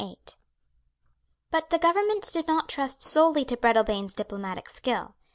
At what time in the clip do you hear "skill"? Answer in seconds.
4.67-5.13